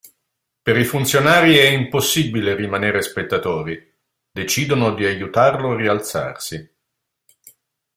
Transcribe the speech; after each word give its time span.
Per 0.63 0.77
i 0.79 0.83
funzionari 0.83 1.57
è 1.57 1.67
impossibile 1.69 2.55
rimanere 2.55 3.03
spettatori: 3.03 3.99
decidono 4.31 4.95
di 4.95 5.05
aiutarlo 5.05 5.73
a 5.73 5.75
rialzarsi. 5.75 6.71